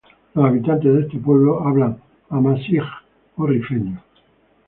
[0.33, 2.01] Los habitantes de este pueblo hablan
[2.31, 2.81] amazigh
[3.35, 4.01] o rifeño.